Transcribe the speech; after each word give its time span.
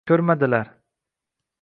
Ko’rmadilar 0.09 0.73